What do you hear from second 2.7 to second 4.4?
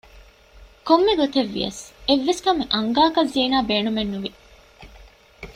އަންގާކަށް ޒީނާ ބޭނުމެއް ނުވި